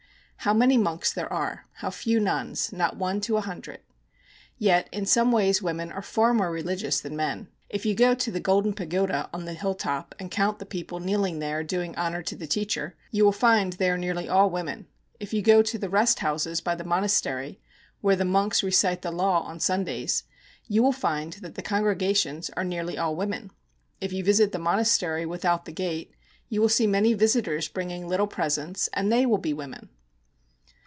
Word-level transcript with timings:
How 0.43 0.55
many 0.55 0.75
monks 0.75 1.13
there 1.13 1.31
are 1.31 1.67
how 1.73 1.91
few 1.91 2.19
nuns! 2.19 2.73
Not 2.73 2.97
one 2.97 3.21
to 3.21 3.37
a 3.37 3.41
hundred. 3.41 3.81
Yet 4.57 4.89
in 4.91 5.05
some 5.05 5.31
ways 5.31 5.61
women 5.61 5.91
are 5.91 6.01
far 6.01 6.33
more 6.33 6.49
religious 6.49 6.99
than 6.99 7.15
men. 7.15 7.47
If 7.69 7.85
you 7.85 7.93
go 7.93 8.15
to 8.15 8.31
the 8.31 8.39
golden 8.39 8.73
pagoda 8.73 9.29
on 9.33 9.45
the 9.45 9.53
hilltop 9.53 10.15
and 10.17 10.31
count 10.31 10.57
the 10.57 10.65
people 10.65 10.99
kneeling 10.99 11.37
there 11.37 11.63
doing 11.63 11.95
honour 11.95 12.23
to 12.23 12.35
the 12.35 12.47
teacher, 12.47 12.95
you 13.11 13.23
will 13.23 13.31
find 13.31 13.73
they 13.73 13.87
are 13.91 13.99
nearly 13.99 14.27
all 14.27 14.49
women. 14.49 14.87
If 15.19 15.31
you 15.31 15.43
go 15.43 15.61
to 15.61 15.77
the 15.77 15.91
rest 15.91 16.21
houses 16.21 16.59
by 16.59 16.73
the 16.73 16.83
monastery, 16.83 17.61
where 17.99 18.15
the 18.15 18.25
monks 18.25 18.63
recite 18.63 19.03
the 19.03 19.11
law 19.11 19.41
on 19.43 19.59
Sundays, 19.59 20.23
you 20.65 20.81
will 20.81 20.91
find 20.91 21.33
that 21.33 21.53
the 21.53 21.61
congregations 21.61 22.49
are 22.57 22.63
nearly 22.63 22.97
all 22.97 23.15
women. 23.15 23.51
If 23.99 24.11
you 24.11 24.23
visit 24.23 24.53
the 24.53 24.57
monastery 24.57 25.23
without 25.23 25.65
the 25.65 25.71
gate, 25.71 26.15
you 26.49 26.61
will 26.61 26.67
see 26.67 26.87
many 26.87 27.13
visitors 27.13 27.67
bringing 27.67 28.07
little 28.07 28.25
presents, 28.25 28.89
and 28.93 29.11
they 29.11 29.27
will 29.27 29.37
be 29.37 29.53
women. 29.53 29.89